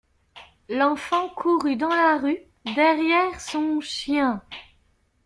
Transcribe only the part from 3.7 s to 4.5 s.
chien.